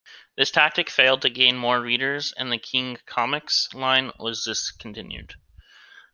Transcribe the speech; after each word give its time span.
This 0.35 0.49
tactic 0.49 0.89
failed 0.89 1.21
to 1.21 1.29
gain 1.29 1.57
more 1.57 1.79
readers, 1.79 2.31
and 2.31 2.51
the 2.51 2.57
King 2.57 2.97
Comics 3.05 3.71
line 3.71 4.11
was 4.17 4.43
discontinued. 4.43 5.35